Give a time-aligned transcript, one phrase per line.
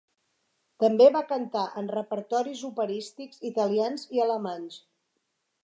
[0.83, 4.83] També va cantar en repertoris operístics italians i alemanys.